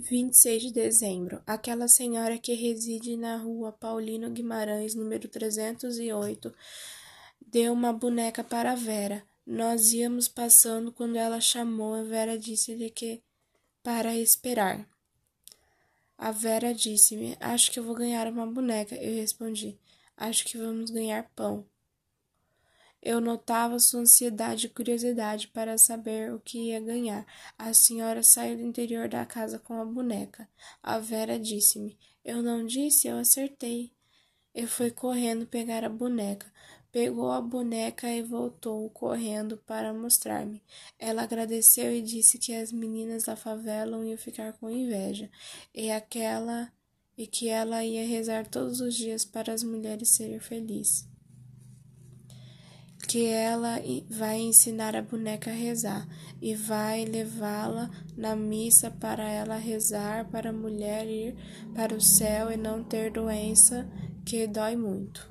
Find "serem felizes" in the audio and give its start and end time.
50.08-51.09